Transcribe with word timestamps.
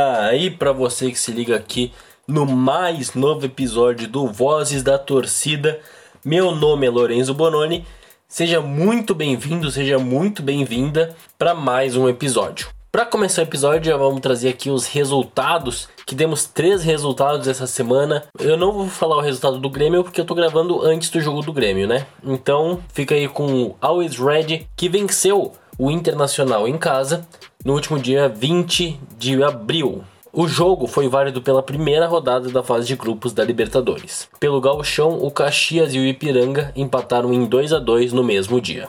Aí, 0.00 0.50
para 0.50 0.72
você 0.72 1.10
que 1.10 1.18
se 1.18 1.30
liga 1.30 1.54
aqui 1.54 1.92
no 2.26 2.46
mais 2.46 3.12
novo 3.12 3.44
episódio 3.44 4.08
do 4.08 4.28
Vozes 4.28 4.82
da 4.82 4.98
Torcida, 4.98 5.78
meu 6.24 6.54
nome 6.54 6.86
é 6.86 6.90
Lorenzo 6.90 7.34
Bononi. 7.34 7.84
Seja 8.26 8.62
muito 8.62 9.14
bem-vindo, 9.14 9.70
seja 9.70 9.98
muito 9.98 10.42
bem-vinda 10.42 11.14
para 11.36 11.54
mais 11.54 11.96
um 11.96 12.08
episódio. 12.08 12.68
Para 12.90 13.04
começar 13.04 13.42
o 13.42 13.44
episódio, 13.44 13.90
já 13.90 13.96
vamos 13.98 14.22
trazer 14.22 14.48
aqui 14.48 14.70
os 14.70 14.86
resultados, 14.86 15.86
que 16.06 16.14
demos 16.14 16.46
três 16.46 16.82
resultados 16.82 17.46
essa 17.46 17.66
semana. 17.66 18.24
Eu 18.38 18.56
não 18.56 18.72
vou 18.72 18.88
falar 18.88 19.18
o 19.18 19.20
resultado 19.20 19.58
do 19.58 19.68
Grêmio 19.68 20.02
porque 20.02 20.20
eu 20.22 20.24
tô 20.24 20.34
gravando 20.34 20.82
antes 20.82 21.10
do 21.10 21.20
jogo 21.20 21.42
do 21.42 21.52
Grêmio, 21.52 21.86
né? 21.86 22.06
Então, 22.24 22.82
fica 22.94 23.14
aí 23.14 23.28
com 23.28 23.64
o 23.64 23.76
Always 23.82 24.16
Red, 24.16 24.66
que 24.74 24.88
venceu 24.88 25.52
o 25.78 25.90
Internacional 25.90 26.66
em 26.66 26.78
casa 26.78 27.26
no 27.64 27.74
último 27.74 27.98
dia 27.98 28.28
20 28.28 28.98
de 29.18 29.42
abril. 29.42 30.02
O 30.32 30.46
jogo 30.46 30.86
foi 30.86 31.08
válido 31.08 31.42
pela 31.42 31.62
primeira 31.62 32.06
rodada 32.06 32.48
da 32.50 32.62
fase 32.62 32.86
de 32.86 32.96
grupos 32.96 33.32
da 33.32 33.44
Libertadores. 33.44 34.28
Pelo 34.38 34.60
Gauchão, 34.60 35.18
o 35.22 35.30
Caxias 35.30 35.92
e 35.92 35.98
o 35.98 36.06
Ipiranga 36.06 36.72
empataram 36.76 37.32
em 37.32 37.44
2 37.44 37.72
a 37.72 37.78
2 37.78 38.12
no 38.12 38.22
mesmo 38.22 38.60
dia. 38.60 38.88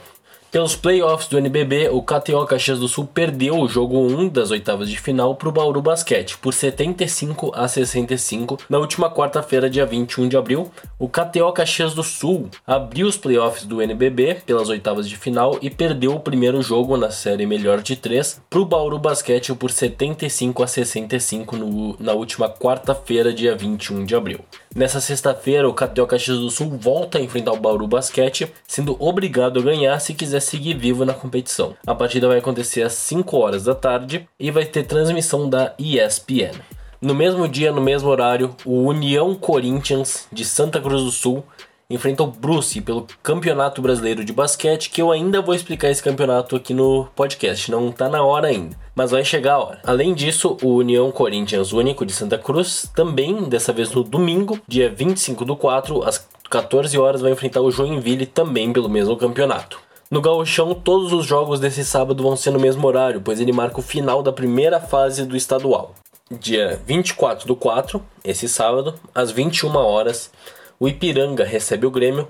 Pelos 0.52 0.76
playoffs 0.76 1.30
do 1.30 1.38
NBB, 1.38 1.88
o 1.94 2.02
KTO 2.02 2.46
Caxias 2.46 2.78
do 2.78 2.86
Sul 2.86 3.08
perdeu 3.08 3.58
o 3.58 3.70
jogo 3.70 3.98
1 3.98 4.28
das 4.28 4.52
oitavas 4.52 4.90
de 4.90 5.00
final 5.00 5.34
para 5.34 5.48
o 5.48 5.52
Bauru 5.52 5.82
Basquete 5.82 6.38
por 6.38 6.54
75 6.54 7.54
a 7.55 7.70
65 7.70 8.58
na 8.70 8.77
última 8.77 9.10
quarta-feira, 9.10 9.70
dia 9.70 9.85
21 9.85 10.27
de 10.27 10.35
abril. 10.35 10.70
O 10.99 11.08
KTO 11.08 11.54
Caxias 11.54 11.93
do 11.93 12.04
Sul 12.04 12.49
abriu 12.68 13.08
os 13.08 13.16
playoffs 13.16 13.63
do 13.63 13.82
NBB 13.82 14.41
pelas 14.46 14.68
oitavas 14.68 15.08
de 15.08 15.16
final 15.16 15.58
e 15.62 15.70
perdeu 15.70 16.16
o 16.16 16.20
primeiro 16.20 16.62
jogo 16.62 16.98
na 16.98 17.12
série 17.12 17.46
melhor 17.46 17.82
de 17.82 17.96
3 17.96 18.41
para 18.49 18.60
o 18.60 18.65
Bauru 18.65 18.99
Basquete 18.99 19.55
por 19.55 19.71
75 19.71 20.63
a 20.63 20.68
65 20.68 21.55
no, 21.55 21.96
na 21.98 22.12
última 22.12 22.49
quarta-feira, 22.49 23.34
dia 23.34 23.55
21 23.55 24.04
de 24.04 24.15
abril. 24.15 24.41
Nessa 24.76 24.99
sexta-feira, 24.99 25.68
o 25.68 25.74
KTO 25.74 26.08
Caxias 26.08 26.40
do 26.40 26.52
Sul 26.52 26.77
volta 26.77 27.20
a 27.20 27.21
enfrentar 27.21 27.54
o 27.54 27.60
Bauru 27.60 27.88
Basquete, 27.88 28.52
sendo 28.68 28.98
obrigado 28.99 29.60
a 29.60 29.63
ganhar 29.63 29.98
se 29.99 30.13
quiser 30.13 30.40
seguir 30.41 30.75
vivo 30.75 31.05
na 31.05 31.13
competição. 31.13 31.75
A 31.87 31.95
partida 31.95 32.27
vai 32.27 32.39
acontecer 32.39 32.81
às 32.81 32.93
5 32.93 33.37
horas 33.37 33.63
da 33.63 33.75
tarde 33.75 34.27
e 34.39 34.51
vai 34.51 34.65
ter 34.65 34.84
transmissão 34.84 35.49
da 35.49 35.73
ESPN. 35.79 36.59
No 37.01 37.15
mesmo 37.15 37.47
dia, 37.47 37.71
no 37.71 37.81
mesmo 37.81 38.09
horário, 38.09 38.55
o 38.65 38.84
União 38.84 39.34
Corinthians 39.34 40.27
de 40.31 40.43
Santa 40.45 40.79
Cruz 40.79 41.03
do 41.03 41.12
Sul 41.12 41.43
enfrenta 41.89 42.23
o 42.23 42.27
Bruce 42.27 42.79
pelo 42.81 43.05
Campeonato 43.21 43.81
Brasileiro 43.81 44.23
de 44.23 44.31
Basquete, 44.31 44.89
que 44.89 45.01
eu 45.01 45.12
ainda 45.12 45.41
vou 45.41 45.53
explicar 45.53 45.89
esse 45.89 46.01
campeonato 46.01 46.55
aqui 46.55 46.73
no 46.73 47.07
podcast, 47.15 47.69
não 47.69 47.91
tá 47.91 48.07
na 48.07 48.23
hora 48.23 48.47
ainda, 48.47 48.77
mas 48.95 49.12
vai 49.12 49.25
chegar 49.25 49.53
a 49.55 49.59
hora. 49.59 49.81
Além 49.85 50.13
disso, 50.13 50.57
o 50.62 50.75
União 50.75 51.12
Corinthians 51.12 51.73
Único 51.73 52.05
de 52.05 52.13
Santa 52.13 52.37
Cruz, 52.37 52.89
também 52.95 53.43
dessa 53.43 53.73
vez 53.73 53.91
no 53.91 54.03
domingo, 54.03 54.59
dia 54.67 54.89
25 54.89 55.43
do 55.43 55.55
4, 55.55 56.03
às 56.03 56.27
14 56.49 56.97
horas, 56.97 57.21
vai 57.21 57.31
enfrentar 57.31 57.62
o 57.62 57.71
Joinville 57.71 58.25
também 58.25 58.71
pelo 58.71 58.89
mesmo 58.89 59.17
campeonato. 59.17 59.79
No 60.12 60.20
Gauchão, 60.20 60.73
todos 60.73 61.13
os 61.13 61.26
jogos 61.26 61.62
desse 61.62 61.85
sábado 61.85 62.21
vão 62.21 62.35
ser 62.35 62.51
no 62.51 62.59
mesmo 62.59 62.85
horário, 62.85 63.21
pois 63.21 63.40
ele 63.40 63.54
marca 63.54 63.79
o 63.79 63.81
final 63.81 64.22
da 64.22 64.34
primeira 64.34 64.78
fase 64.78 65.25
do 65.25 65.38
estadual. 65.38 65.95
Dia 66.29 66.81
24 66.85 67.47
do 67.47 67.56
4, 67.56 68.03
esse 68.22 68.50
sábado, 68.50 68.94
às 69.16 69.31
21 69.31 69.73
horas, 69.73 70.29
o 70.78 70.90
Ipiranga 70.90 71.46
recebe 71.46 71.86
o 71.86 71.91
Grêmio, 71.91 72.28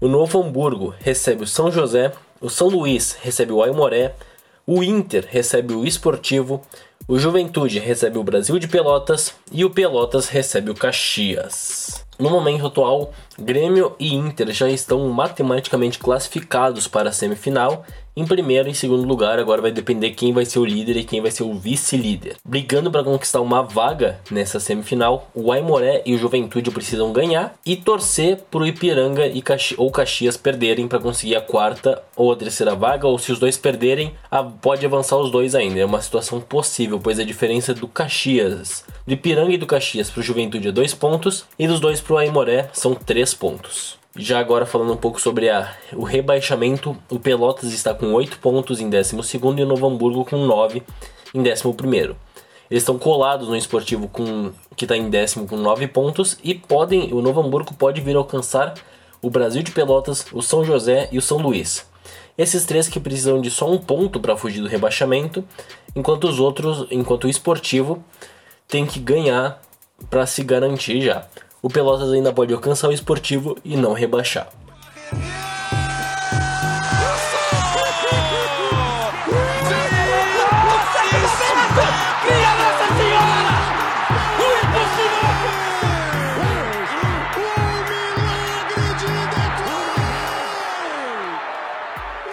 o 0.00 0.08
Novo 0.08 0.42
Hamburgo 0.42 0.94
recebe 0.98 1.44
o 1.44 1.46
São 1.46 1.70
José, 1.70 2.14
o 2.40 2.48
São 2.48 2.68
Luís 2.68 3.18
recebe 3.20 3.52
o 3.52 3.62
Aimoré, 3.62 4.14
o 4.66 4.82
Inter 4.82 5.26
recebe 5.28 5.74
o 5.74 5.84
Esportivo, 5.84 6.62
o 7.08 7.18
Juventude 7.18 7.78
recebe 7.78 8.18
o 8.18 8.22
Brasil 8.22 8.58
de 8.58 8.68
Pelotas 8.68 9.34
e 9.50 9.64
o 9.64 9.70
Pelotas 9.70 10.28
recebe 10.28 10.70
o 10.70 10.74
Caxias. 10.74 12.04
No 12.18 12.28
momento 12.28 12.66
atual, 12.66 13.14
Grêmio 13.38 13.96
e 13.98 14.14
Inter 14.14 14.52
já 14.52 14.68
estão 14.68 15.08
matematicamente 15.08 15.98
classificados 15.98 16.86
para 16.86 17.08
a 17.08 17.12
semifinal 17.12 17.82
em 18.18 18.26
primeiro 18.26 18.68
e 18.68 18.74
segundo 18.74 19.06
lugar, 19.06 19.38
agora 19.38 19.62
vai 19.62 19.70
depender 19.70 20.10
quem 20.10 20.32
vai 20.32 20.44
ser 20.44 20.58
o 20.58 20.64
líder 20.64 20.96
e 20.96 21.04
quem 21.04 21.20
vai 21.20 21.30
ser 21.30 21.44
o 21.44 21.54
vice-líder. 21.54 22.34
Brigando 22.44 22.90
para 22.90 23.04
conquistar 23.04 23.40
uma 23.40 23.62
vaga 23.62 24.18
nessa 24.28 24.58
semifinal, 24.58 25.30
o 25.32 25.52
Aimoré 25.52 26.02
e 26.04 26.16
o 26.16 26.18
Juventude 26.18 26.68
precisam 26.72 27.12
ganhar 27.12 27.54
e 27.64 27.76
torcer 27.76 28.38
para 28.50 28.60
o 28.60 28.66
Ipiranga 28.66 29.24
e 29.24 29.40
Caxi 29.40 29.76
ou 29.78 29.88
Caxias 29.92 30.36
perderem 30.36 30.88
para 30.88 30.98
conseguir 30.98 31.36
a 31.36 31.40
quarta 31.40 32.02
ou 32.16 32.32
a 32.32 32.36
terceira 32.36 32.74
vaga, 32.74 33.06
ou 33.06 33.16
se 33.20 33.30
os 33.30 33.38
dois 33.38 33.56
perderem, 33.56 34.12
pode 34.60 34.84
avançar 34.84 35.16
os 35.16 35.30
dois 35.30 35.54
ainda. 35.54 35.78
É 35.78 35.84
uma 35.84 36.02
situação 36.02 36.40
possível, 36.40 36.98
pois 36.98 37.20
a 37.20 37.24
diferença 37.24 37.72
do 37.72 37.86
Caxias, 37.86 38.84
do 39.06 39.12
Ipiranga 39.12 39.52
e 39.52 39.58
do 39.58 39.66
Caxias 39.66 40.10
para 40.10 40.18
o 40.18 40.24
Juventude 40.24 40.66
é 40.66 40.72
dois 40.72 40.92
pontos 40.92 41.44
e 41.56 41.68
dos 41.68 41.78
dois 41.78 42.00
para 42.00 42.14
o 42.14 42.18
Aimoré 42.18 42.68
são 42.72 42.96
três 42.96 43.32
pontos. 43.32 43.96
Já 44.20 44.40
agora 44.40 44.66
falando 44.66 44.92
um 44.92 44.96
pouco 44.96 45.20
sobre 45.20 45.48
a, 45.48 45.72
o 45.92 46.02
rebaixamento, 46.02 46.96
o 47.08 47.20
Pelotas 47.20 47.72
está 47.72 47.94
com 47.94 48.12
8 48.12 48.40
pontos 48.40 48.80
em 48.80 48.90
12 48.90 49.14
e 49.14 49.62
o 49.62 49.66
Novo 49.66 49.86
Hamburgo 49.86 50.24
com 50.24 50.44
9 50.44 50.82
em 51.32 51.40
11. 51.40 52.16
Eles 52.68 52.82
estão 52.82 52.98
colados 52.98 53.46
no 53.46 53.56
esportivo 53.56 54.08
com, 54.08 54.50
que 54.74 54.84
está 54.84 54.96
em 54.96 55.08
décimo 55.08 55.46
com 55.46 55.56
9 55.56 55.86
pontos 55.86 56.36
e 56.42 56.52
podem, 56.52 57.12
o 57.12 57.22
Novo 57.22 57.40
Hamburgo 57.40 57.72
pode 57.74 58.00
vir 58.00 58.16
alcançar 58.16 58.74
o 59.22 59.30
Brasil 59.30 59.62
de 59.62 59.70
Pelotas, 59.70 60.26
o 60.32 60.42
São 60.42 60.64
José 60.64 61.08
e 61.12 61.18
o 61.18 61.22
São 61.22 61.38
Luís. 61.38 61.86
Esses 62.36 62.64
três 62.64 62.88
que 62.88 62.98
precisam 62.98 63.40
de 63.40 63.52
só 63.52 63.70
um 63.70 63.78
ponto 63.78 64.18
para 64.18 64.36
fugir 64.36 64.60
do 64.60 64.66
rebaixamento, 64.66 65.44
enquanto 65.94 66.24
os 66.24 66.40
outros, 66.40 66.88
enquanto 66.90 67.24
o 67.24 67.30
esportivo 67.30 68.02
tem 68.66 68.84
que 68.84 68.98
ganhar 68.98 69.62
para 70.10 70.26
se 70.26 70.42
garantir 70.42 71.02
já 71.02 71.24
o 71.62 71.68
Pelotas 71.68 72.12
ainda 72.12 72.32
pode 72.32 72.52
alcançar 72.52 72.88
o 72.88 72.92
esportivo 72.92 73.56
e 73.64 73.76
não 73.76 73.92
rebaixar. 73.92 74.48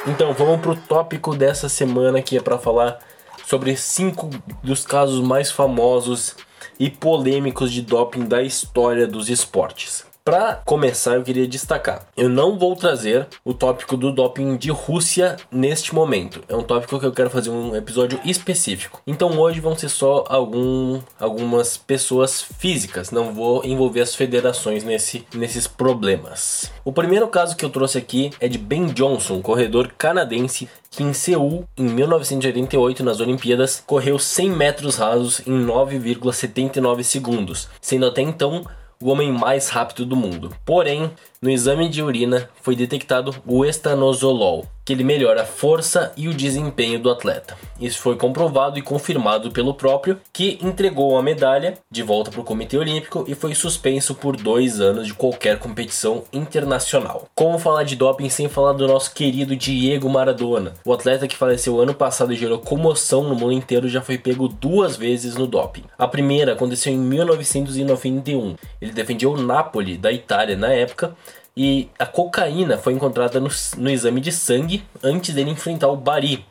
Então 0.08 0.34
vamos 0.34 0.62
pro 0.62 0.76
tópico 0.76 1.36
dessa 1.36 1.68
semana 1.68 2.22
que 2.22 2.38
é 2.38 2.42
para 2.42 2.60
falar 2.60 3.00
sobre 3.48 3.76
cinco 3.76 4.30
dos 4.64 4.86
casos 4.86 5.20
mais 5.20 5.52
famosos 5.52 6.36
e 6.80 6.90
polêmicos 6.90 7.72
de 7.72 7.82
doping 7.82 8.26
da 8.26 8.42
história 8.42 9.08
dos 9.08 9.30
esportes. 9.30 10.06
Para 10.26 10.56
começar, 10.66 11.18
eu 11.18 11.22
queria 11.22 11.48
destacar: 11.48 12.08
eu 12.18 12.28
não 12.28 12.58
vou 12.58 12.76
trazer 12.76 13.28
o 13.46 13.54
tópico 13.54 13.96
do 13.96 14.12
doping 14.12 14.58
de 14.58 14.72
Rússia 14.72 15.38
neste 15.52 15.94
momento. 15.94 16.42
É 16.50 16.56
um 16.56 16.64
tópico 16.64 17.00
que 17.00 17.06
eu 17.06 17.12
quero 17.12 17.30
fazer 17.30 17.52
um 17.52 17.76
episódio 17.76 18.20
específico. 18.26 19.00
Então 19.06 19.38
hoje 19.38 19.60
vão 19.60 19.78
ser 19.78 19.88
só 19.88 20.24
algum, 20.28 21.00
algumas 21.20 21.78
pessoas 21.78 22.42
físicas. 22.42 23.12
Não 23.12 23.36
vou 23.36 23.64
envolver 23.64 24.02
as 24.02 24.16
federações 24.16 24.84
nesse, 24.84 25.28
nesses 25.32 25.68
problemas. 25.68 26.72
O 26.84 26.92
primeiro 26.92 27.28
caso 27.28 27.56
que 27.56 27.64
eu 27.64 27.70
trouxe 27.70 28.00
aqui 28.00 28.32
é 28.40 28.48
de 28.48 28.58
Ben 28.58 28.88
Johnson, 28.88 29.44
corredor 29.44 29.94
canadense 29.96 30.68
que 30.90 31.04
em 31.04 31.14
Seul, 31.14 31.68
em 31.78 31.84
1988, 31.84 33.04
nas 33.04 33.20
Olimpíadas, 33.20 33.84
correu 33.86 34.18
100 34.18 34.50
metros 34.50 34.96
rasos 34.96 35.42
em 35.46 35.52
9,79 35.52 37.04
segundos, 37.04 37.68
sendo 37.80 38.08
até 38.08 38.22
então 38.22 38.66
o 39.02 39.10
homem 39.10 39.32
mais 39.32 39.70
rápido 39.70 40.06
do 40.06 40.16
mundo. 40.16 40.56
Porém, 40.66 41.12
no 41.42 41.50
exame 41.50 41.90
de 41.90 42.02
urina 42.02 42.50
foi 42.62 42.76
detectado 42.76 43.36
o 43.46 43.66
estanozolol, 43.66 44.66
que 44.86 44.94
ele 44.94 45.04
melhora 45.04 45.42
a 45.42 45.46
força 45.46 46.14
e 46.16 46.28
o 46.28 46.34
desempenho 46.34 47.00
do 47.00 47.10
atleta. 47.10 47.58
Isso 47.82 48.00
foi 48.00 48.16
comprovado 48.16 48.78
e 48.78 48.84
confirmado 48.84 49.52
pelo 49.52 49.74
próprio, 49.74 50.20
que 50.32 50.60
entregou 50.62 51.18
a 51.18 51.24
medalha 51.24 51.74
de 51.90 52.04
volta 52.04 52.30
para 52.30 52.40
o 52.40 52.44
Comitê 52.44 52.78
Olímpico 52.78 53.26
e 53.28 53.34
foi 53.34 53.56
suspenso 53.56 54.14
por 54.14 54.38
dois 54.38 54.80
anos 54.80 55.08
de 55.08 55.14
qualquer 55.14 55.58
competição 55.58 56.24
internacional. 56.32 57.28
Como 57.34 57.58
falar 57.58 57.84
de 57.84 57.96
doping 57.96 58.30
sem 58.30 58.48
falar 58.48 58.74
do 58.74 58.88
nosso 58.88 59.12
querido 59.14 59.56
Diego 59.56 60.08
Maradona? 60.08 60.76
O 60.86 60.94
atleta 60.94 61.28
que 61.28 61.36
faleceu 61.36 61.82
ano 61.82 61.94
passado 61.94 62.32
e 62.32 62.38
gerou 62.38 62.60
comoção 62.60 63.24
no 63.24 63.36
mundo 63.36 63.54
inteiro 63.54 63.90
já 63.90 64.02
foi 64.02 64.20
pego 64.20 64.48
duas 64.48 64.96
vezes 64.96 65.36
no 65.36 65.48
doping. 65.48 65.84
A 65.98 66.08
primeira 66.08 66.54
aconteceu 66.54 66.94
em 66.94 66.98
1991. 66.98 68.56
Ele 68.80 68.92
defendia 68.92 69.30
o 69.30 69.42
Napoli 69.42 69.98
da 69.98 70.12
Itália 70.12 70.56
na 70.56 70.72
época 70.72 71.16
e 71.58 71.90
a 71.98 72.06
cocaína 72.06 72.78
foi 72.78 72.94
encontrada 72.94 73.40
no, 73.40 73.50
no 73.78 73.90
exame 73.90 74.20
de 74.20 74.32
sangue 74.32 74.84
antes 75.02 75.34
dele 75.34 75.52
enfrentar 75.52 75.88
o 75.88 75.96
Bari. 75.96 76.46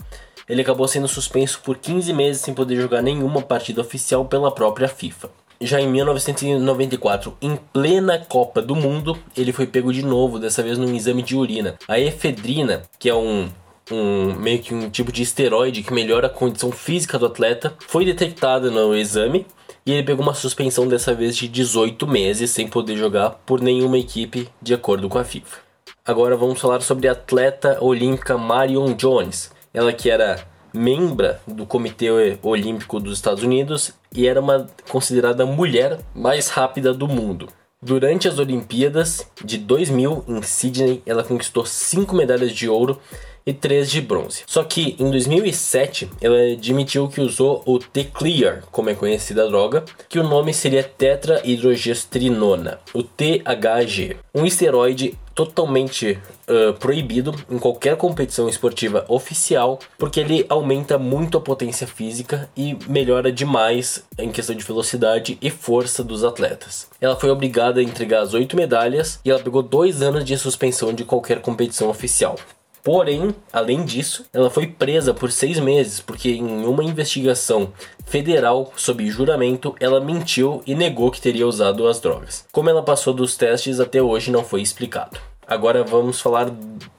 Ele 0.49 0.63
acabou 0.63 0.87
sendo 0.89 1.09
suspenso 1.09 1.61
por 1.63 1.79
15 1.79 2.13
meses 2.13 2.43
sem 2.43 2.55
poder 2.55 2.77
jogar 2.77 3.03
nenhuma 3.03 3.43
partida 3.43 3.81
oficial 3.81 4.25
pela 4.25 4.53
própria 4.53 4.89
FIFA. 4.89 5.31
Já 5.61 5.81
em 5.81 5.89
1994, 5.89 7.37
em 7.41 7.57
plena 7.57 8.19
Copa 8.19 8.61
do 8.61 8.75
Mundo, 8.75 9.17
ele 9.37 9.53
foi 9.53 9.67
pego 9.67 9.93
de 9.93 10.05
novo, 10.05 10.39
dessa 10.39 10.63
vez 10.63 10.77
num 10.77 10.95
exame 10.95 11.23
de 11.23 11.37
urina. 11.37 11.77
A 11.89 11.99
efedrina, 11.99 12.83
que 12.99 13.09
é 13.09 13.15
um 13.15 13.49
um 13.91 14.33
meio 14.35 14.61
que 14.61 14.75
um 14.75 14.89
tipo 14.89 15.13
de 15.13 15.23
esteroide 15.23 15.83
que 15.83 15.93
melhora 15.93 16.27
a 16.27 16.31
condição 16.31 16.73
física 16.73 17.19
do 17.19 17.27
atleta, 17.27 17.75
foi 17.87 18.05
detectada 18.05 18.71
no 18.71 18.95
exame 18.97 19.47
e 19.87 19.93
ele 19.93 20.03
pegou 20.03 20.23
uma 20.23 20.35
suspensão 20.35 20.89
dessa 20.89 21.15
vez 21.15 21.37
de 21.37 21.49
18 21.49 22.07
meses 22.07 22.51
sem 22.51 22.69
poder 22.69 22.97
jogar 22.97 23.31
por 23.47 23.61
nenhuma 23.61 23.99
equipe, 23.99 24.49
de 24.61 24.75
acordo 24.75 25.09
com 25.09 25.19
a 25.19 25.25
FIFA. 25.25 25.59
Agora 26.05 26.37
vamos 26.37 26.61
falar 26.61 26.81
sobre 26.81 27.09
a 27.09 27.13
atleta 27.13 27.79
olímpica 27.83 28.37
Marion 28.37 28.95
Jones, 28.95 29.53
ela 29.73 29.93
que 29.93 30.11
era 30.11 30.47
membra 30.73 31.41
do 31.47 31.65
Comitê 31.65 32.09
Olímpico 32.43 32.99
dos 32.99 33.15
Estados 33.15 33.45
Unidos 33.45 33.93
e 34.13 34.27
era 34.27 34.41
uma 34.41 34.67
considerada 34.89 35.47
mulher 35.47 36.01
mais 36.15 36.49
rápida 36.49 36.93
do 36.93 37.07
mundo. 37.07 37.49
Durante 37.85 38.27
as 38.27 38.39
Olimpíadas 38.39 39.27
de 39.45 39.59
2000 39.59 40.25
em 40.27 40.41
Sydney, 40.41 41.03
ela 41.05 41.23
conquistou 41.23 41.67
5 41.67 42.17
medalhas 42.17 42.51
de 42.51 42.67
ouro 42.67 42.99
e 43.45 43.53
3 43.53 43.91
de 43.91 44.01
bronze. 44.01 44.43
Só 44.47 44.65
que 44.65 44.97
em 44.99 45.11
2007 45.11 46.09
ela 46.19 46.53
admitiu 46.55 47.09
que 47.09 47.21
usou 47.21 47.63
o 47.67 47.79
T-Clear, 47.79 48.63
como 48.73 48.89
é 48.89 48.95
conhecida 48.95 49.45
a 49.45 49.49
droga, 49.49 49.85
que 50.09 50.19
o 50.19 50.27
nome 50.27 50.55
seria 50.55 50.83
tetrahidrogestrinona, 50.83 52.81
o 52.95 53.03
THG, 53.03 54.17
um 54.35 54.47
esteroide 54.47 55.19
totalmente 55.35 56.19
uh, 56.49 56.73
proibido 56.75 57.35
em 57.51 57.59
qualquer 57.59 57.97
competição 57.97 58.49
esportiva 58.49 59.05
oficial, 59.09 59.79
porque 59.99 60.21
ele 60.21 60.47
aumenta 60.49 60.99
muito 60.99 61.37
a 61.37 61.41
potência 61.41 61.87
física 61.87 62.49
e 62.57 62.77
melhora 62.89 63.33
demais 63.33 64.05
em 64.19 64.31
questão 64.31 64.55
de 64.55 64.65
velocidade 64.65 65.37
e 65.41 65.51
força 65.51 66.05
dos 66.05 66.25
atletas. 66.25 66.89
Ela 67.01 67.17
foi 67.17 67.31
obrigada 67.31 67.81
a 67.81 67.83
entregar 67.83 68.21
as 68.21 68.35
oito 68.35 68.57
medalhas 68.57 69.21
e 69.25 69.31
ela 69.31 69.41
pegou 69.41 69.63
dois 69.63 70.03
anos 70.03 70.25
de 70.25 70.37
suspensão 70.39 70.93
de 70.93 71.05
qualquer 71.05 71.41
competição 71.41 71.89
oficial. 71.89 72.37
Porém, 72.85 73.35
além 73.51 73.83
disso, 73.83 74.27
ela 74.31 74.51
foi 74.51 74.67
presa 74.67 75.15
por 75.15 75.33
seis 75.33 75.59
meses 75.59 76.01
porque, 76.01 76.33
em 76.33 76.67
uma 76.67 76.85
investigação 76.85 77.73
federal 78.05 78.71
sob 78.77 79.11
juramento, 79.11 79.75
ela 79.81 80.03
mentiu 80.03 80.63
e 80.67 80.75
negou 80.75 81.11
que 81.11 81.19
teria 81.21 81.47
usado 81.47 81.89
as 81.89 81.99
drogas. 81.99 82.45
Como 82.53 82.69
ela 82.69 82.83
passou 82.83 83.15
dos 83.15 83.37
testes 83.37 83.81
até 83.81 84.03
hoje 84.03 84.31
não 84.31 84.45
foi 84.45 84.61
explicado. 84.61 85.19
Agora 85.47 85.83
vamos 85.83 86.21
falar 86.21 86.51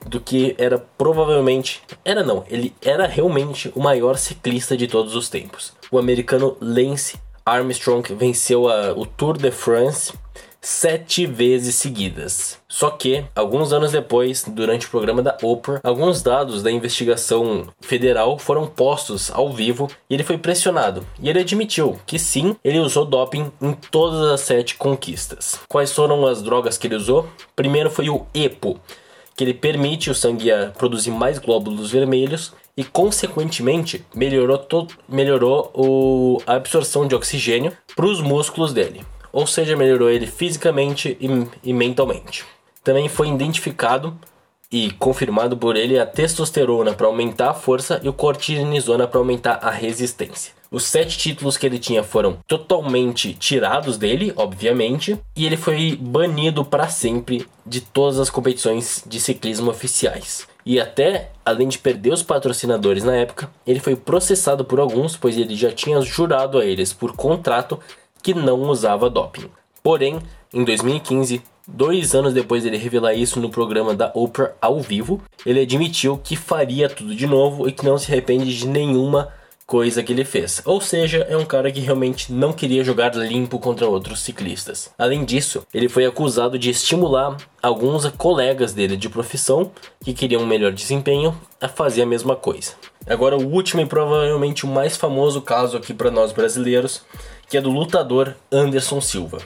do 0.06 0.20
que 0.20 0.56
era 0.58 0.76
provavelmente. 0.98 1.80
Era 2.04 2.24
não, 2.24 2.44
ele 2.50 2.74
era 2.82 3.06
realmente 3.06 3.70
o 3.72 3.80
maior 3.80 4.18
ciclista 4.18 4.76
de 4.76 4.88
todos 4.88 5.14
os 5.14 5.28
tempos. 5.28 5.72
O 5.90 5.98
americano 5.98 6.56
Lance 6.60 7.16
Armstrong 7.44 8.12
venceu 8.12 8.68
a, 8.68 8.92
o 8.92 9.06
Tour 9.06 9.38
de 9.38 9.52
France 9.52 10.12
sete 10.66 11.26
vezes 11.26 11.76
seguidas. 11.76 12.58
Só 12.66 12.90
que, 12.90 13.24
alguns 13.36 13.72
anos 13.72 13.92
depois, 13.92 14.44
durante 14.48 14.88
o 14.88 14.90
programa 14.90 15.22
da 15.22 15.38
Oprah, 15.40 15.80
alguns 15.84 16.22
dados 16.22 16.60
da 16.60 16.72
investigação 16.72 17.68
federal 17.80 18.36
foram 18.36 18.66
postos 18.66 19.30
ao 19.30 19.52
vivo 19.52 19.88
e 20.10 20.14
ele 20.14 20.24
foi 20.24 20.36
pressionado. 20.36 21.06
E 21.22 21.28
ele 21.28 21.38
admitiu 21.38 22.00
que 22.04 22.18
sim, 22.18 22.56
ele 22.64 22.80
usou 22.80 23.04
doping 23.04 23.52
em 23.62 23.74
todas 23.74 24.28
as 24.28 24.40
sete 24.40 24.74
conquistas. 24.74 25.60
Quais 25.68 25.92
foram 25.92 26.26
as 26.26 26.42
drogas 26.42 26.76
que 26.76 26.88
ele 26.88 26.96
usou? 26.96 27.28
Primeiro 27.54 27.88
foi 27.88 28.10
o 28.10 28.26
EPO, 28.34 28.80
que 29.36 29.44
ele 29.44 29.54
permite 29.54 30.10
o 30.10 30.16
sangue 30.16 30.50
produzir 30.76 31.12
mais 31.12 31.38
glóbulos 31.38 31.92
vermelhos 31.92 32.52
e, 32.76 32.82
consequentemente, 32.82 34.04
melhorou, 34.12 34.66
melhorou 35.08 36.42
a 36.44 36.54
absorção 36.54 37.06
de 37.06 37.14
oxigênio 37.14 37.72
para 37.94 38.06
os 38.06 38.20
músculos 38.20 38.72
dele 38.72 39.02
ou 39.36 39.46
seja, 39.46 39.76
melhorou 39.76 40.08
ele 40.08 40.26
fisicamente 40.26 41.14
e, 41.20 41.28
e 41.62 41.70
mentalmente. 41.70 42.42
Também 42.82 43.06
foi 43.06 43.28
identificado 43.28 44.18
e 44.72 44.90
confirmado 44.92 45.58
por 45.58 45.76
ele 45.76 45.98
a 45.98 46.06
testosterona 46.06 46.94
para 46.94 47.06
aumentar 47.06 47.50
a 47.50 47.54
força 47.54 48.00
e 48.02 48.08
o 48.08 48.14
cortisona 48.14 49.06
para 49.06 49.18
aumentar 49.18 49.58
a 49.62 49.70
resistência. 49.70 50.54
Os 50.70 50.84
sete 50.84 51.18
títulos 51.18 51.58
que 51.58 51.66
ele 51.66 51.78
tinha 51.78 52.02
foram 52.02 52.38
totalmente 52.48 53.34
tirados 53.34 53.98
dele, 53.98 54.32
obviamente, 54.36 55.20
e 55.36 55.44
ele 55.44 55.58
foi 55.58 55.98
banido 56.00 56.64
para 56.64 56.88
sempre 56.88 57.46
de 57.66 57.82
todas 57.82 58.18
as 58.18 58.30
competições 58.30 59.04
de 59.06 59.20
ciclismo 59.20 59.70
oficiais. 59.70 60.48
E 60.64 60.80
até, 60.80 61.30
além 61.44 61.68
de 61.68 61.78
perder 61.78 62.14
os 62.14 62.22
patrocinadores 62.22 63.04
na 63.04 63.14
época, 63.14 63.50
ele 63.66 63.80
foi 63.80 63.94
processado 63.94 64.64
por 64.64 64.80
alguns, 64.80 65.14
pois 65.14 65.36
ele 65.36 65.54
já 65.54 65.70
tinha 65.70 66.00
jurado 66.00 66.58
a 66.58 66.64
eles 66.64 66.94
por 66.94 67.12
contrato 67.12 67.78
que 68.26 68.34
não 68.34 68.62
usava 68.62 69.08
doping. 69.08 69.48
Porém, 69.84 70.18
em 70.52 70.64
2015, 70.64 71.40
dois 71.64 72.12
anos 72.12 72.34
depois 72.34 72.64
dele 72.64 72.76
revelar 72.76 73.14
isso 73.14 73.38
no 73.38 73.48
programa 73.48 73.94
da 73.94 74.10
Oprah 74.16 74.50
ao 74.60 74.80
vivo, 74.80 75.22
ele 75.46 75.60
admitiu 75.60 76.18
que 76.18 76.34
faria 76.34 76.88
tudo 76.88 77.14
de 77.14 77.24
novo 77.24 77.68
e 77.68 77.72
que 77.72 77.84
não 77.84 77.96
se 77.96 78.10
arrepende 78.10 78.58
de 78.58 78.66
nenhuma 78.66 79.32
coisa 79.64 80.02
que 80.02 80.12
ele 80.12 80.24
fez. 80.24 80.60
Ou 80.64 80.80
seja, 80.80 81.24
é 81.28 81.36
um 81.36 81.44
cara 81.44 81.70
que 81.70 81.78
realmente 81.78 82.32
não 82.32 82.52
queria 82.52 82.82
jogar 82.82 83.14
limpo 83.14 83.60
contra 83.60 83.88
outros 83.88 84.18
ciclistas. 84.18 84.90
Além 84.98 85.24
disso, 85.24 85.64
ele 85.72 85.88
foi 85.88 86.04
acusado 86.04 86.58
de 86.58 86.70
estimular 86.70 87.36
alguns 87.62 88.08
colegas 88.10 88.72
dele 88.72 88.96
de 88.96 89.08
profissão 89.08 89.70
que 90.04 90.12
queriam 90.12 90.42
um 90.42 90.46
melhor 90.46 90.72
desempenho 90.72 91.32
a 91.60 91.68
fazer 91.68 92.02
a 92.02 92.06
mesma 92.06 92.34
coisa. 92.34 92.72
Agora, 93.08 93.36
o 93.36 93.48
último 93.48 93.80
e 93.80 93.86
provavelmente 93.86 94.64
o 94.64 94.68
mais 94.68 94.96
famoso 94.96 95.40
caso 95.40 95.76
aqui 95.76 95.94
para 95.94 96.10
nós 96.10 96.32
brasileiros 96.32 97.02
que 97.48 97.56
é 97.56 97.60
do 97.60 97.70
lutador 97.70 98.34
Anderson 98.50 99.00
Silva. 99.00 99.38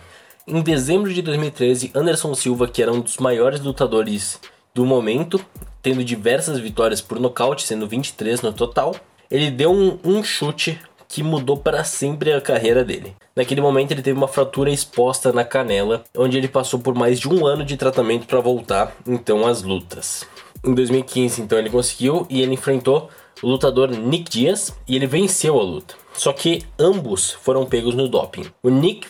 Em 0.47 0.61
dezembro 0.63 1.13
de 1.13 1.23
2013, 1.23 1.93
Anderson 1.95 2.35
Silva, 2.35 2.67
que 2.67 2.83
era 2.83 2.93
um 2.93 3.01
dos 3.01 3.19
maiores 3.19 3.61
lutadores 3.61 4.41
do 4.75 4.85
momento, 4.85 5.45
tendo 5.83 6.03
diversas 6.03 6.59
vitórias 6.59 7.01
por 7.01 7.21
nocaute, 7.21 7.63
sendo 7.63 7.87
23 7.87 8.41
no 8.43 8.53
total, 8.53 8.95
ele 9.31 9.51
deu 9.51 9.73
um, 9.73 9.99
um 10.05 10.25
chute 10.25 10.81
que 11.09 11.23
mudou 11.23 11.57
para 11.57 11.83
sempre 11.83 12.33
a 12.33 12.41
carreira 12.41 12.85
dele. 12.85 13.15
Naquele 13.35 13.61
momento 13.61 13.91
ele 13.91 14.03
teve 14.03 14.17
uma 14.17 14.29
fratura 14.29 14.71
exposta 14.71 15.33
na 15.33 15.45
canela, 15.45 16.05
onde 16.17 16.39
ele 16.39 16.47
passou 16.49 16.79
por 16.79 16.95
mais 16.95 17.19
de 17.19 17.29
um 17.29 17.45
ano 17.45 17.65
de 17.65 17.77
tratamento 17.77 18.27
para 18.27 18.41
voltar 18.41 18.95
então 19.07 19.47
às 19.47 19.63
lutas. 19.63 20.25
Em 20.65 20.73
2015 20.73 21.43
então 21.43 21.59
ele 21.59 21.69
conseguiu 21.69 22.27
e 22.31 22.41
ele 22.41 22.55
enfrentou 22.55 23.11
o 23.43 23.49
lutador 23.49 23.91
Nick 23.91 24.31
Diaz 24.31 24.73
e 24.87 24.95
ele 24.95 25.07
venceu 25.07 25.59
a 25.59 25.63
luta. 25.63 26.00
Só 26.15 26.33
que 26.33 26.63
ambos 26.79 27.33
foram 27.33 27.65
pegos 27.67 27.95
no 27.95 28.09
doping. 28.09 28.47
O 28.63 28.69
Nick, 28.69 29.09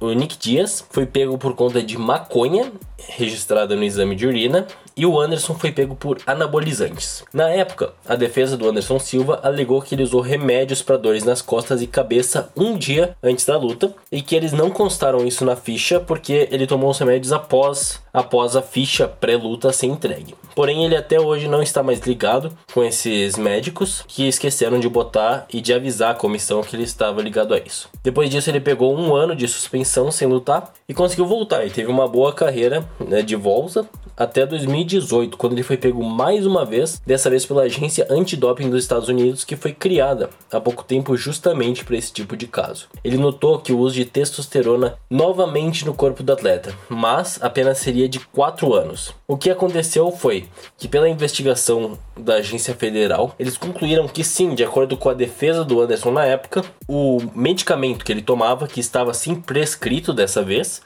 o 0.00 0.12
Nick 0.12 0.36
Diaz 0.38 0.84
foi 0.90 1.06
pego 1.06 1.38
por 1.38 1.54
conta 1.54 1.82
de 1.82 1.96
maconha, 1.96 2.72
registrada 3.08 3.76
no 3.76 3.84
exame 3.84 4.14
de 4.14 4.26
urina, 4.26 4.66
e 4.96 5.04
o 5.04 5.20
Anderson 5.20 5.54
foi 5.54 5.70
pego 5.70 5.94
por 5.94 6.18
anabolizantes. 6.26 7.22
Na 7.32 7.50
época, 7.50 7.92
a 8.08 8.16
defesa 8.16 8.56
do 8.56 8.66
Anderson 8.66 8.98
Silva 8.98 9.40
alegou 9.42 9.82
que 9.82 9.94
ele 9.94 10.02
usou 10.02 10.22
remédios 10.22 10.80
para 10.80 10.96
dores 10.96 11.22
nas 11.22 11.42
costas 11.42 11.82
e 11.82 11.86
cabeça 11.86 12.50
um 12.56 12.78
dia 12.78 13.14
antes 13.22 13.44
da 13.44 13.58
luta 13.58 13.94
e 14.10 14.22
que 14.22 14.34
eles 14.34 14.52
não 14.52 14.70
constaram 14.70 15.26
isso 15.26 15.44
na 15.44 15.54
ficha 15.54 16.00
porque 16.00 16.48
ele 16.50 16.66
tomou 16.66 16.90
os 16.90 16.98
remédios 16.98 17.30
após, 17.30 18.00
após 18.10 18.56
a 18.56 18.62
ficha 18.62 19.06
pré-luta 19.06 19.70
ser 19.70 19.86
entregue. 19.86 20.34
Porém, 20.54 20.86
ele 20.86 20.96
até 20.96 21.20
hoje 21.20 21.46
não 21.46 21.62
está 21.62 21.82
mais 21.82 22.00
ligado 22.00 22.50
com 22.72 22.82
esses 22.82 23.36
médicos 23.36 24.02
que 24.08 24.26
esqueceram 24.26 24.80
de 24.80 24.88
botar 24.88 25.44
e 25.52 25.60
de 25.60 25.74
avisar 25.74 26.12
a 26.12 26.14
comissão 26.14 26.62
que 26.62 26.74
ele 26.74 26.84
estava 26.84 27.20
ligado 27.20 27.52
a 27.52 27.58
isso. 27.58 27.90
Depois 28.02 28.30
disso, 28.30 28.48
ele 28.48 28.60
pegou 28.60 28.96
um 28.96 29.14
ano 29.14 29.35
de 29.36 29.46
suspensão 29.46 30.10
sem 30.10 30.26
lutar 30.26 30.72
e 30.88 30.94
conseguiu 30.94 31.26
voltar. 31.26 31.64
E 31.64 31.70
teve 31.70 31.90
uma 31.90 32.08
boa 32.08 32.32
carreira 32.32 32.84
né, 32.98 33.22
de 33.22 33.36
volta 33.36 33.86
até 34.16 34.46
2018, 34.46 35.36
quando 35.36 35.52
ele 35.52 35.62
foi 35.62 35.76
pego 35.76 36.02
mais 36.02 36.46
uma 36.46 36.64
vez, 36.64 37.00
dessa 37.04 37.28
vez 37.28 37.44
pela 37.44 37.62
agência 37.62 38.06
antidoping 38.08 38.70
dos 38.70 38.82
Estados 38.82 39.08
Unidos, 39.08 39.44
que 39.44 39.56
foi 39.56 39.72
criada 39.72 40.30
há 40.50 40.60
pouco 40.60 40.84
tempo 40.84 41.16
justamente 41.16 41.84
para 41.84 41.96
esse 41.96 42.12
tipo 42.12 42.36
de 42.36 42.46
caso. 42.46 42.88
Ele 43.04 43.16
notou 43.16 43.58
que 43.58 43.72
o 43.72 43.78
uso 43.78 43.94
de 43.94 44.04
testosterona 44.04 44.96
novamente 45.10 45.84
no 45.84 45.94
corpo 45.94 46.22
do 46.22 46.32
atleta, 46.32 46.74
mas 46.88 47.38
apenas 47.42 47.78
seria 47.78 48.08
de 48.08 48.20
4 48.20 48.72
anos. 48.74 49.14
O 49.28 49.36
que 49.36 49.50
aconteceu 49.50 50.10
foi 50.10 50.46
que, 50.78 50.88
pela 50.88 51.08
investigação 51.08 51.98
da 52.16 52.36
agência 52.36 52.74
federal, 52.74 53.34
eles 53.38 53.58
concluíram 53.58 54.08
que 54.08 54.24
sim, 54.24 54.54
de 54.54 54.64
acordo 54.64 54.96
com 54.96 55.08
a 55.08 55.14
defesa 55.14 55.64
do 55.64 55.80
Anderson 55.80 56.10
na 56.10 56.24
época, 56.24 56.64
o 56.88 57.18
medicamento 57.34 58.04
que 58.04 58.12
ele 58.12 58.22
tomava, 58.22 58.66
que 58.66 58.80
estava 58.80 59.12
sim 59.12 59.34
prescrito 59.34 60.12
dessa 60.14 60.42
vez, 60.42 60.80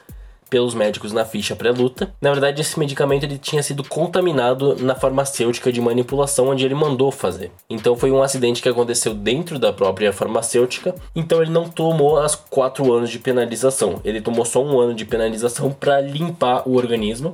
pelos 0.51 0.75
médicos 0.75 1.13
na 1.13 1.23
ficha 1.23 1.55
pré-luta. 1.55 2.13
Na 2.21 2.29
verdade, 2.29 2.61
esse 2.61 2.77
medicamento 2.77 3.23
ele 3.23 3.37
tinha 3.37 3.63
sido 3.63 3.85
contaminado 3.85 4.75
na 4.75 4.93
farmacêutica 4.93 5.71
de 5.71 5.79
manipulação 5.79 6.49
onde 6.49 6.65
ele 6.65 6.75
mandou 6.75 7.09
fazer. 7.09 7.51
Então 7.69 7.95
foi 7.95 8.11
um 8.11 8.21
acidente 8.21 8.61
que 8.61 8.67
aconteceu 8.67 9.13
dentro 9.13 9.57
da 9.57 9.71
própria 9.71 10.11
farmacêutica. 10.11 10.93
Então 11.15 11.41
ele 11.41 11.49
não 11.49 11.69
tomou 11.69 12.19
as 12.19 12.35
quatro 12.35 12.93
anos 12.93 13.09
de 13.09 13.17
penalização. 13.17 14.01
Ele 14.03 14.19
tomou 14.19 14.43
só 14.43 14.61
um 14.61 14.77
ano 14.77 14.93
de 14.93 15.05
penalização 15.05 15.71
para 15.71 16.01
limpar 16.01 16.67
o 16.67 16.75
organismo 16.75 17.31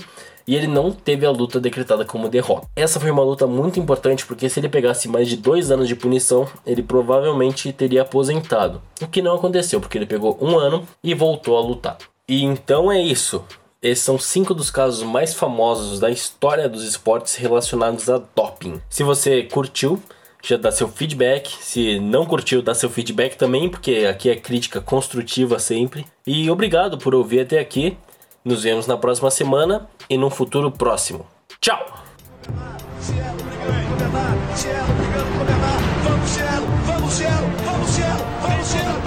e 0.47 0.55
ele 0.55 0.67
não 0.67 0.91
teve 0.91 1.25
a 1.25 1.31
luta 1.31 1.59
decretada 1.59 2.05
como 2.05 2.29
derrota. 2.29 2.67
Essa 2.75 2.99
foi 2.99 3.09
uma 3.09 3.23
luta 3.23 3.47
muito 3.47 3.79
importante 3.79 4.25
porque 4.25 4.47
se 4.47 4.59
ele 4.59 4.69
pegasse 4.69 5.09
mais 5.09 5.27
de 5.27 5.35
dois 5.35 5.71
anos 5.71 5.87
de 5.87 5.95
punição, 5.95 6.47
ele 6.65 6.83
provavelmente 6.83 7.73
teria 7.73 8.03
aposentado. 8.03 8.79
O 9.01 9.07
que 9.07 9.23
não 9.23 9.35
aconteceu, 9.35 9.81
porque 9.81 9.97
ele 9.97 10.05
pegou 10.05 10.37
um 10.39 10.57
ano 10.57 10.87
e 11.03 11.15
voltou 11.15 11.57
a 11.57 11.61
lutar. 11.61 11.97
E 12.27 12.43
então 12.43 12.91
é 12.91 13.01
isso. 13.01 13.43
Esses 13.81 14.03
são 14.03 14.19
cinco 14.19 14.53
dos 14.53 14.69
casos 14.69 15.01
mais 15.01 15.33
famosos 15.33 15.99
da 15.99 16.09
história 16.09 16.67
dos 16.67 16.83
esportes 16.83 17.35
relacionados 17.35 18.09
a 18.09 18.21
doping. 18.35 18.81
Se 18.89 19.01
você 19.01 19.43
curtiu, 19.43 20.01
já 20.43 20.57
dá 20.57 20.71
seu 20.71 20.89
feedback. 20.89 21.55
Se 21.61 21.99
não 21.99 22.25
curtiu, 22.25 22.61
dá 22.61 22.73
seu 22.73 22.89
feedback 22.89 23.37
também, 23.37 23.69
porque 23.69 24.05
aqui 24.09 24.29
é 24.29 24.35
crítica 24.35 24.81
construtiva 24.81 25.57
sempre. 25.57 26.05
E 26.25 26.49
obrigado 26.49 26.97
por 26.97 27.15
ouvir 27.15 27.41
até 27.41 27.59
aqui. 27.59 27.97
Nos 28.43 28.63
vemos 28.63 28.87
na 28.87 28.97
próxima 28.97 29.31
semana 29.31 29.87
e 30.09 30.17
num 30.17 30.29
futuro 30.29 30.69
próximo. 30.69 31.25
Tchau! 31.61 32.03
Vamos, 36.03 36.29
Cielo, 36.29 36.67
vamos, 36.83 37.11
Cielo, 37.11 37.51
vamos, 37.63 37.89
Cielo, 37.89 38.25
vamos, 38.43 38.67
Cielo. 38.67 39.06